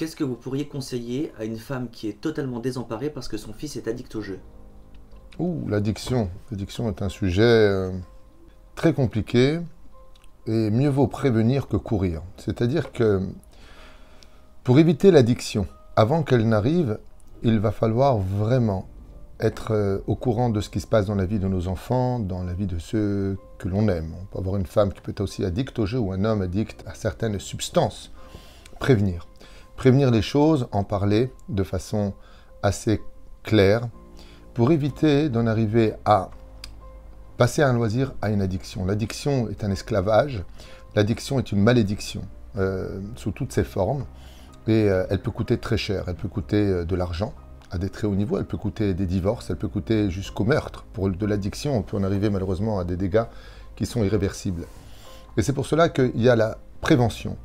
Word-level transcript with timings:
Qu'est-ce 0.00 0.16
que 0.16 0.24
vous 0.24 0.34
pourriez 0.34 0.66
conseiller 0.66 1.30
à 1.38 1.44
une 1.44 1.58
femme 1.58 1.90
qui 1.90 2.08
est 2.08 2.18
totalement 2.18 2.58
désemparée 2.58 3.10
parce 3.10 3.28
que 3.28 3.36
son 3.36 3.52
fils 3.52 3.76
est 3.76 3.86
addict 3.86 4.14
au 4.16 4.22
jeu? 4.22 4.38
Ouh, 5.38 5.68
l'addiction. 5.68 6.30
L'addiction 6.50 6.88
est 6.88 7.02
un 7.02 7.10
sujet 7.10 7.42
euh, 7.42 7.92
très 8.76 8.94
compliqué 8.94 9.60
et 10.46 10.70
mieux 10.70 10.88
vaut 10.88 11.06
prévenir 11.06 11.68
que 11.68 11.76
courir. 11.76 12.22
C'est-à-dire 12.38 12.92
que 12.92 13.20
pour 14.64 14.78
éviter 14.78 15.10
l'addiction, 15.10 15.66
avant 15.96 16.22
qu'elle 16.22 16.48
n'arrive, 16.48 16.98
il 17.42 17.58
va 17.58 17.70
falloir 17.70 18.16
vraiment 18.16 18.88
être 19.38 19.72
euh, 19.72 19.98
au 20.06 20.14
courant 20.14 20.48
de 20.48 20.62
ce 20.62 20.70
qui 20.70 20.80
se 20.80 20.86
passe 20.86 21.04
dans 21.04 21.14
la 21.14 21.26
vie 21.26 21.40
de 21.40 21.46
nos 21.46 21.68
enfants, 21.68 22.20
dans 22.20 22.42
la 22.42 22.54
vie 22.54 22.66
de 22.66 22.78
ceux 22.78 23.36
que 23.58 23.68
l'on 23.68 23.86
aime. 23.88 24.14
On 24.18 24.24
peut 24.24 24.38
avoir 24.38 24.56
une 24.56 24.64
femme 24.64 24.94
qui 24.94 25.02
peut 25.02 25.10
être 25.10 25.20
aussi 25.20 25.44
addict 25.44 25.78
au 25.78 25.84
jeu 25.84 25.98
ou 25.98 26.10
un 26.10 26.24
homme 26.24 26.40
addict 26.40 26.84
à 26.86 26.94
certaines 26.94 27.38
substances. 27.38 28.10
Prévenir 28.78 29.26
prévenir 29.80 30.10
les 30.10 30.20
choses, 30.20 30.68
en 30.72 30.84
parler 30.84 31.32
de 31.48 31.62
façon 31.62 32.12
assez 32.62 33.00
claire, 33.42 33.88
pour 34.52 34.72
éviter 34.72 35.30
d'en 35.30 35.46
arriver 35.46 35.94
à 36.04 36.28
passer 37.38 37.62
un 37.62 37.72
loisir 37.72 38.12
à 38.20 38.28
une 38.28 38.42
addiction. 38.42 38.84
L'addiction 38.84 39.48
est 39.48 39.64
un 39.64 39.70
esclavage, 39.70 40.44
l'addiction 40.94 41.38
est 41.38 41.50
une 41.50 41.62
malédiction 41.62 42.20
euh, 42.58 43.00
sous 43.16 43.30
toutes 43.30 43.52
ses 43.52 43.64
formes, 43.64 44.04
et 44.68 44.90
euh, 44.90 45.06
elle 45.08 45.22
peut 45.22 45.30
coûter 45.30 45.56
très 45.56 45.78
cher, 45.78 46.04
elle 46.08 46.14
peut 46.14 46.28
coûter 46.28 46.58
euh, 46.58 46.84
de 46.84 46.94
l'argent 46.94 47.32
à 47.70 47.78
des 47.78 47.88
très 47.88 48.06
hauts 48.06 48.14
niveaux, 48.14 48.36
elle 48.36 48.44
peut 48.44 48.58
coûter 48.58 48.92
des 48.92 49.06
divorces, 49.06 49.48
elle 49.48 49.56
peut 49.56 49.68
coûter 49.68 50.10
jusqu'au 50.10 50.44
meurtre. 50.44 50.84
Pour 50.92 51.08
de 51.08 51.24
l'addiction, 51.26 51.74
on 51.74 51.80
peut 51.80 51.96
en 51.96 52.04
arriver 52.04 52.28
malheureusement 52.28 52.80
à 52.80 52.84
des 52.84 52.98
dégâts 52.98 53.24
qui 53.76 53.86
sont 53.86 54.04
irréversibles. 54.04 54.66
Et 55.38 55.42
c'est 55.42 55.54
pour 55.54 55.64
cela 55.64 55.88
qu'il 55.88 56.20
y 56.20 56.28
a 56.28 56.36
la 56.36 56.58
prévention 56.82 57.38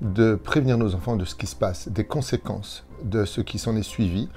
de 0.00 0.34
prévenir 0.34 0.78
nos 0.78 0.94
enfants 0.94 1.16
de 1.16 1.24
ce 1.24 1.34
qui 1.34 1.46
se 1.46 1.56
passe, 1.56 1.88
des 1.88 2.04
conséquences 2.04 2.84
de 3.04 3.24
ce 3.24 3.40
qui 3.40 3.58
s'en 3.58 3.76
est 3.76 3.82
suivi, 3.82 4.28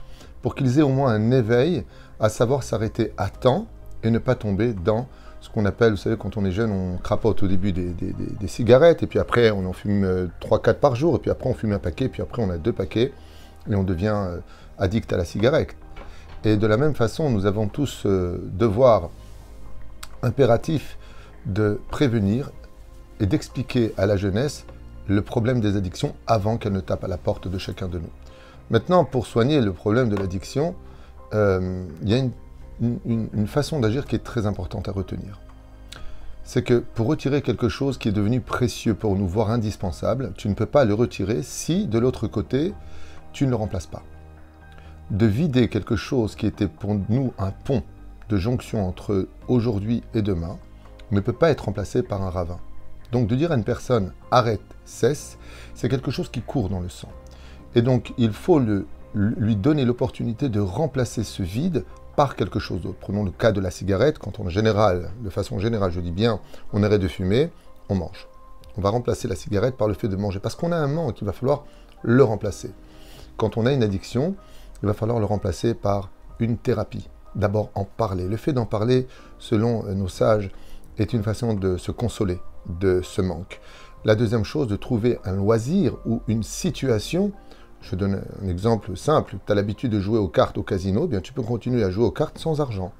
pour 0.41 0.55
qu'ils 0.55 0.79
aient 0.79 0.83
au 0.83 0.89
moins 0.89 1.13
un 1.13 1.31
éveil 1.31 1.85
à 2.19 2.29
savoir 2.29 2.63
s'arrêter 2.63 3.13
à 3.17 3.29
temps 3.29 3.67
et 4.03 4.11
ne 4.11 4.19
pas 4.19 4.35
tomber 4.35 4.73
dans 4.73 5.07
ce 5.39 5.49
qu'on 5.49 5.65
appelle, 5.65 5.91
vous 5.91 5.97
savez, 5.97 6.15
quand 6.17 6.37
on 6.37 6.45
est 6.45 6.51
jeune, 6.51 6.71
on 6.71 6.97
crapote 6.97 7.43
au 7.43 7.47
début 7.47 7.73
des, 7.73 8.47
cigarettes, 8.47 9.03
et 9.03 9.07
puis 9.07 9.19
après 9.19 9.51
on 9.51 9.65
en 9.65 9.73
fume 9.73 10.29
3-4 10.41 10.69
euh, 10.69 10.73
par 10.73 10.95
jour, 10.95 11.17
et 11.17 11.19
puis 11.19 11.31
après 11.31 11.49
on 11.49 11.53
fume 11.53 11.73
un 11.73 11.79
paquet, 11.79 12.05
et 12.05 12.09
puis 12.09 12.21
après 12.21 12.41
on 12.41 12.49
a 12.49 12.57
deux 12.57 12.71
paquets, 12.71 13.11
et 13.69 13.75
on 13.75 13.83
devient 13.83 14.15
euh, 14.15 14.39
addict 14.77 15.11
à 15.11 15.17
la 15.17 15.25
cigarette. 15.25 15.75
Et 16.45 16.55
de 16.55 16.67
la 16.67 16.77
même 16.77 16.95
façon, 16.95 17.29
nous 17.29 17.45
avons 17.45 17.67
tous 17.67 18.03
euh, 18.05 18.37
devoir 18.53 19.09
impératif 20.21 20.97
de 21.45 21.79
prévenir 21.89 22.51
et 23.19 23.25
d'expliquer 23.25 23.93
à 23.97 24.05
la 24.05 24.15
jeunesse 24.15 24.65
le 25.07 25.21
problème 25.21 25.59
des 25.59 25.75
addictions 25.75 26.15
avant 26.27 26.57
qu'elle 26.57 26.73
ne 26.73 26.79
tape 26.79 27.03
à 27.03 27.07
la 27.07 27.17
porte 27.17 27.47
de 27.47 27.57
chacun 27.57 27.87
de 27.87 27.99
nous. 27.99 28.09
Maintenant, 28.69 29.05
pour 29.05 29.27
soigner 29.27 29.61
le 29.61 29.73
problème 29.73 30.09
de 30.09 30.15
l'addiction, 30.15 30.75
euh, 31.33 31.85
il 32.01 32.09
y 32.09 32.13
a 32.13 32.17
une, 32.81 33.47
façon 33.47 33.79
d'agir 33.79 34.05
qui 34.05 34.15
est 34.15 34.23
très 34.23 34.45
importante 34.45 34.87
à 34.87 34.91
retenir. 34.91 35.39
C'est 36.43 36.63
que 36.63 36.79
pour 36.79 37.07
retirer 37.07 37.41
quelque 37.41 37.69
chose 37.69 37.97
qui 37.97 38.09
est 38.09 38.13
devenu 38.13 38.41
précieux 38.41 38.93
pour 38.93 39.15
nous, 39.15 39.27
voire 39.27 39.51
indispensable, 39.51 40.33
tu 40.37 40.49
ne 40.49 40.53
peux 40.53 40.65
pas 40.65 40.85
le 40.85 40.93
retirer 40.93 41.43
si, 41.43 41.87
de 41.87 41.99
l'autre 41.99 42.27
côté, 42.27 42.73
tu 43.31 43.45
ne 43.45 43.49
le 43.51 43.55
remplaces 43.55 43.87
pas. 43.87 44.03
De 45.11 45.25
vider 45.25 45.67
quelque 45.69 45.95
chose 45.95 46.35
qui 46.35 46.45
était 46.45 46.67
pour 46.67 46.95
nous 47.09 47.33
un 47.37 47.51
pont 47.51 47.83
de 48.29 48.37
jonction 48.37 48.87
entre 48.87 49.27
aujourd'hui 49.47 50.03
et 50.13 50.21
demain 50.21 50.57
ne 51.11 51.19
peut 51.19 51.33
pas 51.33 51.49
être 51.49 51.65
remplacé 51.65 52.03
par 52.03 52.21
un 52.21 52.29
ravin. 52.29 52.59
Donc 53.13 53.27
de 53.27 53.35
dire 53.35 53.51
à 53.51 53.55
une 53.55 53.63
personne 53.63 54.11
arrête, 54.31 54.59
cesse, 54.85 55.37
c'est 55.75 55.87
quelque 55.87 56.09
chose 56.09 56.29
qui 56.29 56.41
court 56.41 56.67
dans 56.67 56.79
le 56.79 56.89
sang. 56.89 57.09
Et 57.75 57.83
donc 57.83 58.11
il 58.17 58.33
faut 58.33 58.59
lui 59.13 59.55
donner 59.55 59.85
l'opportunité 59.85 60.49
de 60.49 60.59
remplacer 60.59 61.23
ce 61.23 61.43
vide 61.43 61.85
par 62.15 62.35
quelque 62.35 62.57
chose 62.57 62.81
d'autre. 62.81 62.97
Prenons 62.99 63.23
le 63.23 63.29
cas 63.29 63.51
de 63.51 63.61
la 63.61 63.69
cigarette, 63.69 64.17
quand 64.17 64.39
en 64.39 64.49
général, 64.49 65.11
de 65.23 65.29
façon 65.29 65.59
générale, 65.59 65.91
je 65.91 65.99
dis 65.99 66.11
bien, 66.11 66.39
on 66.73 66.81
arrête 66.81 67.01
de 67.01 67.07
fumer, 67.07 67.51
on 67.87 67.93
mange. 67.93 68.27
On 68.77 68.81
va 68.81 68.89
remplacer 68.89 69.27
la 69.27 69.35
cigarette 69.35 69.77
par 69.77 69.87
le 69.87 69.93
fait 69.93 70.07
de 70.07 70.15
manger, 70.15 70.39
parce 70.39 70.55
qu'on 70.55 70.71
a 70.71 70.77
un 70.77 70.87
manque, 70.87 71.21
il 71.21 71.25
va 71.25 71.33
falloir 71.33 71.65
le 72.01 72.23
remplacer. 72.23 72.71
Quand 73.37 73.57
on 73.57 73.67
a 73.67 73.73
une 73.73 73.83
addiction, 73.83 74.35
il 74.81 74.87
va 74.87 74.93
falloir 74.95 75.19
le 75.19 75.25
remplacer 75.25 75.75
par 75.75 76.09
une 76.39 76.57
thérapie. 76.57 77.07
D'abord 77.35 77.69
en 77.75 77.85
parler. 77.85 78.27
Le 78.27 78.37
fait 78.37 78.53
d'en 78.53 78.65
parler, 78.65 79.07
selon 79.37 79.83
nos 79.93 80.07
sages, 80.07 80.49
est 80.97 81.13
une 81.13 81.21
façon 81.21 81.53
de 81.53 81.77
se 81.77 81.91
consoler 81.91 82.39
de 82.67 83.01
ce 83.03 83.21
manque. 83.21 83.59
La 84.05 84.15
deuxième 84.15 84.43
chose, 84.43 84.67
de 84.67 84.75
trouver 84.75 85.19
un 85.23 85.33
loisir 85.33 85.95
ou 86.05 86.21
une 86.27 86.43
situation. 86.43 87.31
Je 87.81 87.95
donne 87.95 88.21
un 88.41 88.47
exemple 88.47 88.97
simple. 88.97 89.37
Tu 89.45 89.51
as 89.51 89.55
l'habitude 89.55 89.91
de 89.91 89.99
jouer 89.99 90.19
aux 90.19 90.27
cartes 90.27 90.57
au 90.57 90.63
casino, 90.63 91.07
bien 91.07 91.21
tu 91.21 91.33
peux 91.33 91.41
continuer 91.41 91.83
à 91.83 91.89
jouer 91.89 92.05
aux 92.05 92.11
cartes 92.11 92.37
sans 92.37 92.61
argent. 92.61 92.93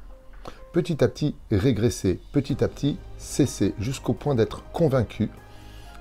Petit 0.72 1.03
à 1.03 1.07
petit, 1.07 1.35
régresser, 1.51 2.19
petit 2.31 2.63
à 2.63 2.68
petit, 2.68 2.97
cesser, 3.18 3.75
jusqu'au 3.79 4.13
point 4.13 4.34
d'être 4.34 4.63
convaincu 4.72 5.29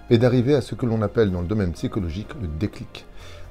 et 0.08 0.18
d'arriver 0.18 0.54
à 0.54 0.60
ce 0.60 0.74
que 0.74 0.86
l'on 0.86 1.02
appelle 1.02 1.30
dans 1.30 1.42
le 1.42 1.46
domaine 1.46 1.72
psychologique 1.72 2.28
le 2.40 2.48
déclic. 2.48 3.06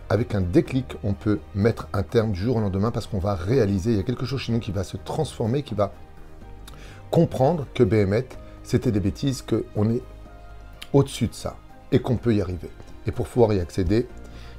Avec 0.10 0.36
un 0.36 0.42
déclic, 0.42 0.96
on 1.04 1.14
peut 1.14 1.40
mettre 1.56 1.88
un 1.94 2.04
terme 2.04 2.32
du 2.32 2.40
jour 2.40 2.58
au 2.58 2.60
lendemain 2.60 2.92
parce 2.92 3.08
qu'on 3.08 3.20
va 3.20 3.36
réaliser, 3.36 3.92
il 3.92 3.98
y 3.98 4.00
a 4.00 4.04
quelque 4.04 4.26
chose 4.26 4.40
chez 4.40 4.52
nous 4.52 4.60
qui 4.60 4.72
va 4.72 4.84
se 4.84 4.98
transformer, 4.98 5.64
qui 5.64 5.76
va 5.76 5.94
comprendre 7.12 7.66
que 7.74 7.84
BMET, 7.84 8.28
c'était 8.64 8.92
des 8.92 9.00
bêtises, 9.00 9.42
qu'on 9.44 9.90
est 9.90 10.02
au-dessus 10.94 11.28
de 11.28 11.34
ça 11.34 11.58
et 11.92 12.00
qu'on 12.00 12.18
peut 12.18 12.34
y 12.34 12.42
arriver. 12.42 12.70
Et 13.08 13.12
pour 13.12 13.28
pouvoir 13.28 13.54
y 13.54 13.60
accéder, 13.60 14.08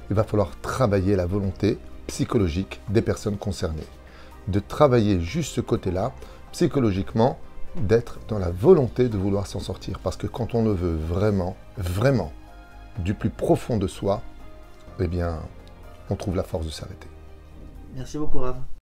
il 0.09 0.15
va 0.15 0.23
falloir 0.23 0.51
travailler 0.61 1.15
la 1.15 1.25
volonté 1.25 1.77
psychologique 2.07 2.81
des 2.89 3.01
personnes 3.01 3.37
concernées. 3.37 3.87
De 4.47 4.59
travailler 4.59 5.21
juste 5.21 5.53
ce 5.53 5.61
côté-là, 5.61 6.11
psychologiquement, 6.51 7.39
d'être 7.75 8.19
dans 8.27 8.39
la 8.39 8.51
volonté 8.51 9.09
de 9.09 9.17
vouloir 9.17 9.47
s'en 9.47 9.59
sortir. 9.59 9.99
Parce 9.99 10.17
que 10.17 10.27
quand 10.27 10.53
on 10.53 10.63
le 10.63 10.73
veut 10.73 10.95
vraiment, 10.95 11.55
vraiment, 11.77 12.31
du 12.99 13.13
plus 13.13 13.29
profond 13.29 13.77
de 13.77 13.87
soi, 13.87 14.21
eh 14.99 15.07
bien, 15.07 15.39
on 16.09 16.15
trouve 16.15 16.35
la 16.35 16.43
force 16.43 16.65
de 16.65 16.71
s'arrêter. 16.71 17.07
Merci 17.95 18.17
beaucoup, 18.17 18.39
Rav. 18.39 18.57